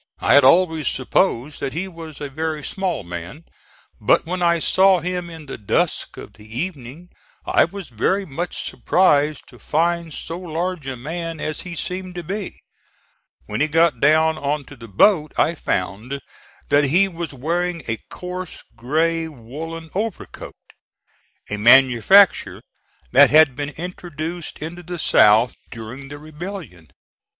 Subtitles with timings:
[0.17, 3.45] I had always supposed that he was a very small man,
[3.99, 7.09] but when I saw him in the dusk of the evening
[7.45, 12.23] I was very much surprised to find so large a man as he seemed to
[12.23, 12.61] be.
[13.45, 16.19] When he got down on to the boat I found
[16.69, 20.55] that he was wearing a coarse gray woollen overcoat,
[21.51, 22.63] a manufacture
[23.11, 26.87] that had been introduced into the South during the rebellion.